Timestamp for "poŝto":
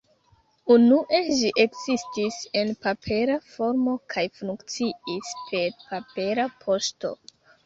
6.67-7.15